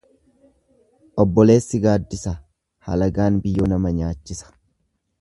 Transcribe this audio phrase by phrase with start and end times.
[1.25, 2.35] Obboleessi gaaddisa,
[2.89, 4.53] halagaan biyyoo nama nyaachisa.